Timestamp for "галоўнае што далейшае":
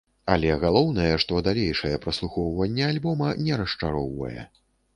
0.61-1.93